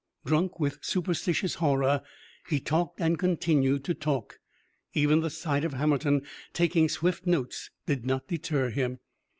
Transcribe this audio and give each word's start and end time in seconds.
Drunk 0.25 0.59
with 0.59 0.79
superstitious 0.81 1.53
horror, 1.61 2.01
he 2.49 2.59
talked 2.59 2.99
and 2.99 3.19
continued 3.19 3.83
to 3.83 3.93
talk. 3.93 4.39
Even 4.95 5.19
the 5.21 5.29
sight 5.29 5.63
of 5.63 5.73
Hammerton 5.75 6.23
taking 6.53 6.89
swift 6.89 7.27
notes 7.27 7.69
did 7.85 8.03
not 8.03 8.27
deter 8.27 8.71
him. 8.71 8.97